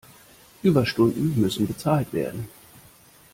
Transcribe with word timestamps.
Überstunden 0.63 1.39
müssen 1.39 1.67
bezahlt 1.67 2.11
werden. 2.11 2.47